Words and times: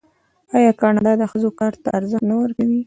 آیا 0.55 0.71
کاناډا 0.81 1.13
د 1.17 1.23
ښځو 1.31 1.49
کار 1.59 1.73
ته 1.83 1.87
ارزښت 1.97 2.23
نه 2.29 2.35
ورکوي؟ 2.41 2.79